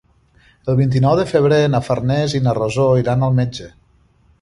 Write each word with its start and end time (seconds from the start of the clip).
El 0.73 0.77
vint-i-nou 0.79 1.13
de 1.19 1.27
febrer 1.33 1.61
na 1.75 1.83
Farners 1.91 2.37
i 2.41 2.45
na 2.49 2.57
Rosó 2.63 2.91
iran 3.05 3.27
al 3.29 3.41
metge. 3.43 3.73